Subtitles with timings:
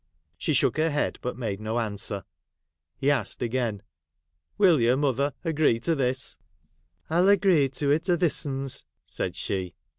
[0.35, 2.23] She shook her head, but made no answer.
[2.97, 3.83] He asked again,
[4.57, 6.39] —'Will you, mother, agree to this
[7.09, 9.75] 1 ''I '11 agree to it a this ns,' said she.